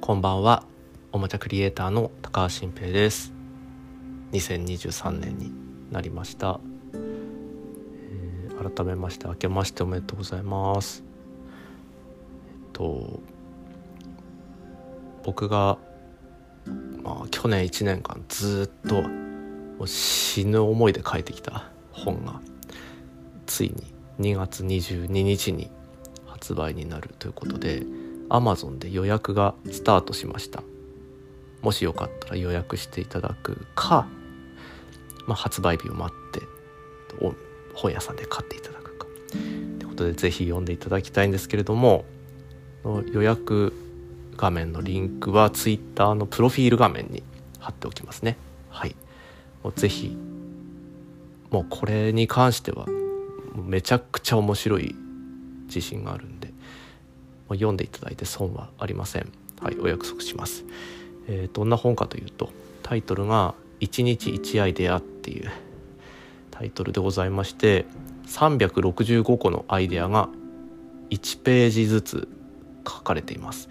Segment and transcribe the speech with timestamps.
[0.00, 0.64] こんばんは。
[1.12, 3.34] おもちゃクリエイターの高橋新平です。
[4.32, 5.52] 2023年に
[5.92, 6.58] なりました、
[6.94, 11.04] えー、改めまして明けましておめでとうございます。
[12.64, 13.20] えっと
[15.22, 15.76] 僕が、
[17.02, 19.10] まあ、去年1年間ずっとも
[19.80, 22.40] う死ぬ思いで書いてきた本が
[23.44, 23.68] つい
[24.18, 25.70] に2月22日に
[26.26, 27.82] 発売になるということで
[28.30, 30.62] Amazon で予約がスタートしました。
[31.62, 34.06] もしよかったら予約していただくか、
[35.26, 36.46] まあ、発売日を待って
[37.74, 39.06] 本屋さんで買っていただくか。
[39.30, 42.04] ということで是非読んでいただきたいんですけれども
[43.12, 43.74] 予約
[44.36, 47.22] 画面のリンクは Twitter のプロフィール画面に
[47.58, 48.38] 貼っておきますね。
[48.70, 48.96] はい。
[49.62, 50.16] もうぜひ
[51.50, 52.86] もうこれに関しては
[53.54, 54.94] めちゃくちゃ面白い
[55.66, 56.39] 自信があるんで
[57.50, 59.30] ま読んでいただいて損はありません。
[59.60, 60.64] はいお約束します、
[61.28, 62.48] えー、どんな本かというと
[62.82, 65.50] タイトルが「一日一アイデア」っていう
[66.50, 67.84] タイトルでございまして
[68.26, 70.30] 365個のアイデアが
[71.10, 72.28] 1ページずつ
[72.88, 73.68] 書かれています。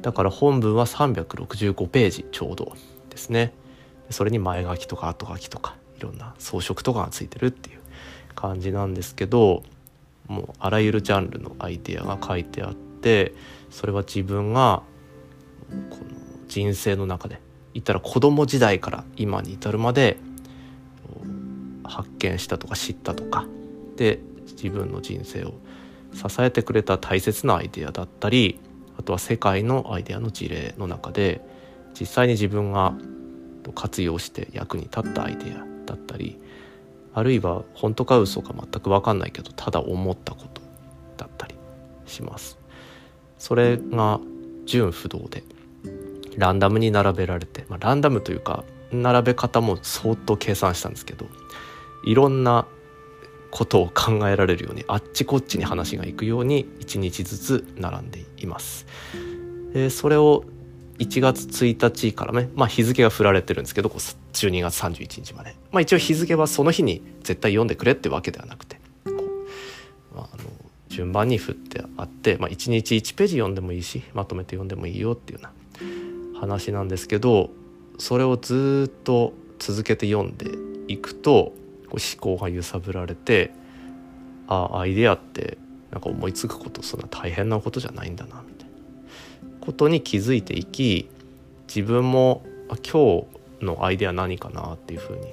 [0.00, 2.74] だから本文は365ページちょうど
[3.10, 3.52] ですね。
[4.10, 7.80] それに前書きとか後書きとかいろんな装飾とかがついてるっていう
[8.34, 9.64] 感じなんですけど
[10.28, 12.85] もうあらゆるジャンルのアイデアが書いてあって
[13.70, 14.82] それは自分が
[15.90, 16.02] この
[16.48, 17.40] 人生の中で
[17.74, 20.16] 言ったら子供時代から今に至るまで
[21.84, 23.46] 発見したとか知ったとか
[23.96, 24.20] で
[24.52, 25.54] 自分の人生を
[26.12, 28.60] 支えてくれた大切なアイデアだったり
[28.98, 31.42] あとは世界のアイデアの事例の中で
[31.98, 32.94] 実際に自分が
[33.74, 36.38] 活用して役に立ったアイデアだったり
[37.12, 40.62] あるいは本当か嘘か全く分かんないけどただ思ったこと
[41.16, 41.54] だったり
[42.06, 42.58] します。
[43.46, 44.18] それが
[44.64, 45.44] 純不動で
[46.36, 51.28] ランダムに並べられて、まあ、ランダムというか並べ方も相当計算したんですけど
[52.04, 52.66] いろんな
[53.52, 58.84] ことを考えられるようにあっちこっちに話がいくように1日ずつ並んでいます。
[59.72, 60.42] でそれを
[60.98, 68.75] 1月1日からね、まあ、日付が振られてるんですけど12月31日まで、まあ、一応日付はその日に絶対読んでくれってわけではなくて、
[70.96, 75.50] 順番に振ってあって、まあ、1日1ページ読んでもいいしまとめて読んでもいいよっていうよ
[76.32, 77.50] うな話なんですけど
[77.98, 80.50] それをずっと続けて読んで
[80.88, 81.52] いくと
[81.90, 83.52] こう思考が揺さぶられて
[84.48, 85.58] ああアイデアって
[85.90, 88.76] なんか思いつくことそんな大変なことじゃないんだなみたいな。
[89.60, 91.10] ことに気づいていき
[91.68, 93.26] 自分もあ今
[93.60, 95.26] 日のアイデア何かなっていうふうに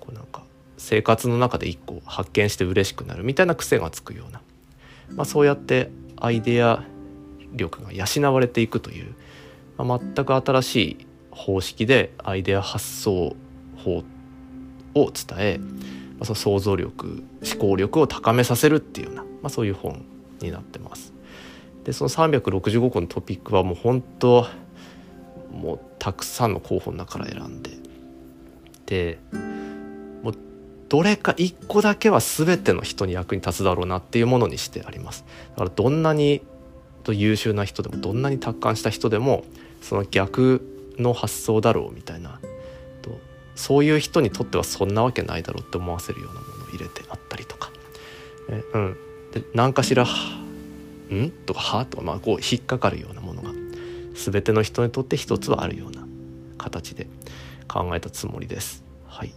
[0.00, 0.42] こうなんか
[0.76, 4.41] 生活の中で一個発見して嬉しくなるみたいな癖がつくような
[5.10, 6.84] まあ、そうやってアイデア
[7.52, 9.14] 力が養われていくという、
[9.76, 13.36] まあ、全く新しい方式でアイデア発想
[13.76, 14.04] 法
[14.94, 15.66] を伝え、ま
[16.20, 20.04] あ、その想像力思考力を高めさせるっていうような、まあ、そういう本
[20.40, 21.12] になってます。
[21.84, 24.46] でその365個のトピックはもう本当
[25.50, 27.70] もうたくさんの候補の中から選んで
[28.86, 29.18] で
[30.92, 36.42] どれか1個だけは全ての人に役に立つだろうなっていうものにしてありますだからどんなに
[37.08, 39.42] 優秀な人でもどんなに達観した人でも
[39.80, 42.38] その逆の発想だろうみたいな
[43.54, 47.70] そういう人にとってはそんなわけないだろうって思わせるようなものを入れてあったりとか
[48.50, 48.96] えうん
[49.32, 50.04] で何かしら
[51.12, 53.50] 「ん?」とか「は?」とかまあこう引っかかるようなものが
[54.14, 56.06] 全ての人にとって一つはあるような
[56.58, 57.06] 形で
[57.68, 58.84] 考えたつもりです。
[59.06, 59.32] はい、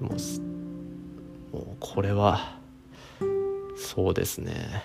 [0.00, 2.58] もうもうこれは
[3.76, 4.82] そうですね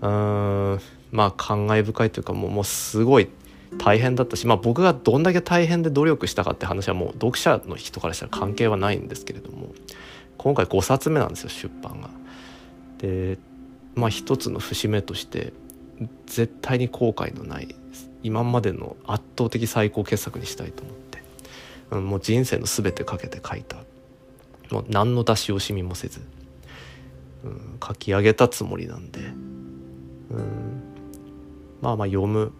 [0.00, 0.80] うーん
[1.12, 3.28] まあ感慨深いというかもうもうすごい
[3.78, 9.68] 大変だったし、まあ、僕がどんだけ大変で努力したかって話はもう読者の人からしたら関係はないんですけれども
[10.38, 12.10] 今回5冊目なんですよ出版が。
[12.98, 13.38] で
[13.94, 15.52] まあ一つの節目として
[16.26, 17.74] 絶対に後悔のない
[18.22, 21.03] 今までの圧倒的最高傑作にしたいと思って、
[21.90, 23.76] もう人生の全てかけて書いた。
[24.70, 26.20] もう何の出し惜しみもせず、
[27.44, 29.22] うん、書き上げたつもりなんで、う
[30.40, 30.82] ん、
[31.80, 32.52] まあまあ読む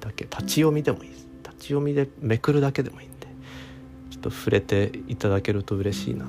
[0.00, 0.24] だけ。
[0.24, 1.28] 立ち読みでもいいです。
[1.44, 3.28] 立ち読みでめくるだけでもいいんで。
[4.10, 6.28] ちょっと触れていただけると嬉しいな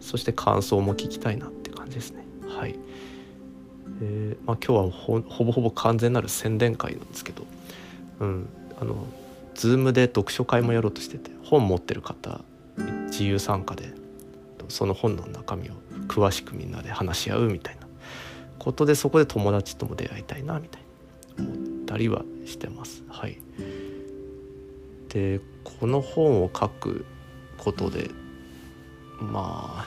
[0.00, 2.22] そして感想も聞きたいなって感じですね。
[2.46, 2.76] はい、
[4.02, 7.46] えーまあ、今日はほほぼほぼ完全なる宣伝会なんですけど。
[8.20, 8.48] うん
[8.80, 9.06] あの
[9.54, 12.42] Zoom で読書会もやろうとしてて本持ってる方
[13.06, 13.92] 自由参加で
[14.68, 15.74] その本の中身を
[16.08, 17.86] 詳しくみんなで話し合うみたいな
[18.58, 20.82] ことでそこで友達とも出会いたいなみたい
[21.36, 23.02] な思ったりはしてます。
[23.08, 23.38] はい。
[25.08, 27.04] でこの本を書く
[27.58, 28.10] ことで
[29.20, 29.86] ま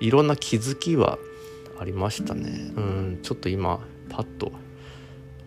[0.00, 1.18] いろんな気づきは
[1.80, 2.72] ありましたね。
[2.76, 4.52] うんちょっと今パッと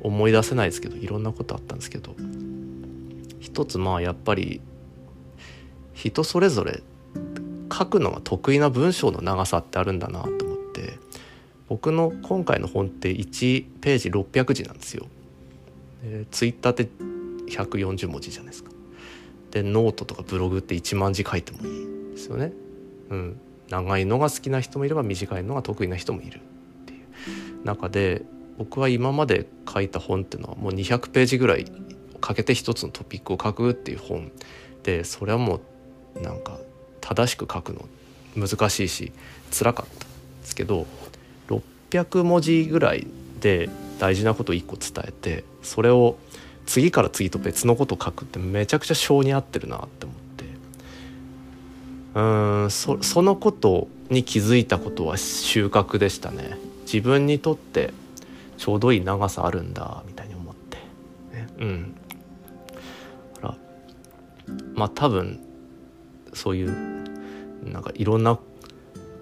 [0.02, 2.16] 思い出せないですけどいろんなことあったんですけど
[3.40, 4.62] 一つまあやっぱり
[5.94, 6.82] 人それぞれ
[7.72, 11.00] 書くのが得意な文章の長さってあるんだなと思って
[11.68, 15.06] 僕の今回の本って1ページ600字なんですよ。
[16.04, 16.90] でツイッターって
[17.50, 18.72] 140文字じゃないですか。
[19.52, 22.54] でノートとかブログって1万字書いてもいいですよね。
[23.10, 23.40] うん、
[23.70, 28.24] 長いのが好きな人もいれば短いのが得意な人もいるっていう中で
[28.58, 31.66] 僕は今まで書いた本っていうのはもう200ページぐらい
[32.30, 34.32] かけて一つのトピックを書くっていう本
[34.84, 35.62] でそれはも
[36.16, 36.60] うなんか
[37.02, 37.88] 正しく書くの
[38.36, 39.12] 難しいし
[39.52, 40.06] 辛かった。
[40.06, 40.86] んですけど
[41.90, 43.08] 600文字ぐらい
[43.40, 43.68] で
[43.98, 46.18] 大事なことを1個伝えてそれを
[46.68, 50.46] 次から次と別のことを書くってめちゃくちゃ性に合ってるなって思って。
[52.14, 52.22] う
[52.66, 56.60] んそそのことに気づいたことは収穫でしたね。
[56.84, 57.92] 自分にとって
[58.58, 60.78] ちょうどいい長さあるんだみたいに思って、
[61.34, 61.99] ね、うん。
[64.80, 65.40] まあ多分
[66.34, 66.70] そういう
[67.64, 68.40] なんかいろんな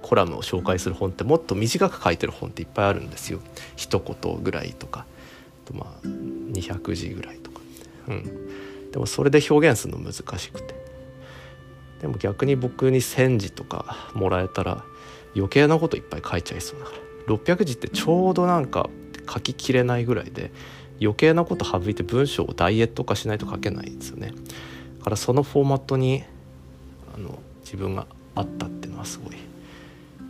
[0.04, 3.40] コラムを紹介する本ってもっと短く書いてる本っていっぱいあるんですよ。
[3.76, 5.06] 一言ぐらいとか。
[5.66, 7.60] とまあ200字ぐらいとか。
[8.08, 8.92] うん。
[8.92, 10.76] でもそれで表現するの難しくて。
[12.02, 14.84] でも逆に僕に1,000字とかもらえたら
[15.36, 17.36] 余計なこといっぱい書いちゃいそうだから。
[17.36, 18.90] 600字ってちょうどなんか
[19.28, 20.52] 書ききれないぐらいで
[21.02, 24.32] 余計なこと省いて文章をダイエット化しないと書けないんですよね。
[25.08, 26.26] からそのフォーマットに
[27.16, 29.38] あの自分があったっていうのはすごい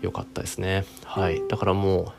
[0.01, 0.85] 良かったですね。
[1.03, 1.41] はい。
[1.47, 2.13] だからも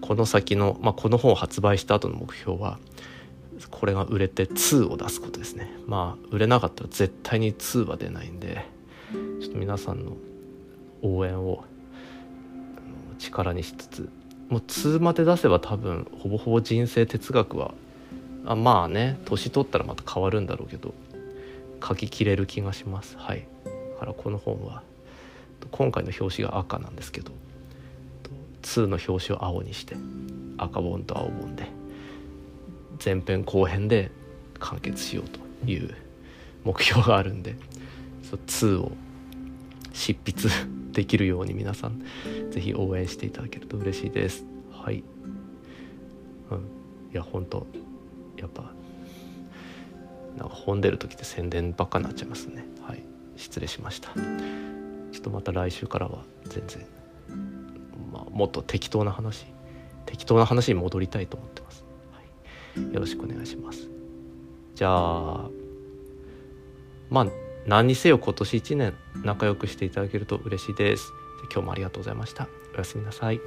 [0.00, 2.78] この先の、まあ、この本を発売した後の目標は
[3.70, 5.70] これが売れて2を出すことですね。
[5.86, 8.64] まあ売れなかったら絶対に2は出ないんで
[9.42, 10.16] ちょっと皆さんの
[11.02, 11.64] 応援を
[13.18, 14.08] 力にしつつ
[14.48, 17.74] もう2まで出せば多分ほぼほぼ人生哲学は
[18.46, 20.94] あまあね年取ったらまた変わるんだろうけど
[21.82, 23.16] 書ききれる気がします。
[23.18, 23.46] はい。
[23.94, 24.82] だからこの本は
[25.70, 27.32] 今回の表紙が赤なんですけど
[28.62, 29.96] 2の表紙を青にして
[30.58, 31.68] 赤本と青本で
[33.02, 34.10] 前編後編で
[34.58, 35.94] 完結しようという
[36.64, 37.56] 目標があるんで
[38.24, 38.92] 2を
[39.92, 40.48] 執筆
[40.92, 42.02] できるように皆さん
[42.50, 44.44] 是非応援していただけると嬉しいです。
[44.72, 45.02] はい、
[46.50, 46.58] うん、
[47.12, 47.66] いや本当
[48.36, 48.72] やっぱ
[50.36, 52.64] なんか本出る時って宣伝ばっかになっちゃいますね。
[52.82, 53.02] はい。
[53.36, 54.10] 失礼しました。
[55.12, 56.86] ちょっとまた来週からは全然、
[58.12, 59.46] まあ、もっと適当な話
[60.06, 62.20] 適当な話に戻りたいと思ってます、は
[62.82, 63.88] い、よろしくお願いします。
[64.74, 65.50] じゃあ
[67.10, 67.26] まあ
[67.66, 68.94] 何にせよ今年1年
[69.24, 71.10] 仲良くしていただけると嬉しいです。
[71.52, 72.48] 今日もありがとうございました。
[72.74, 73.40] おやすみなさい